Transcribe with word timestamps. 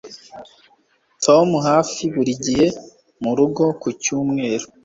Tom 1.23 1.47
hafi 1.67 2.03
buri 2.15 2.31
gihe 2.45 2.67
murugo 3.23 3.63
ku 3.81 3.87
cyumweru 4.01 4.65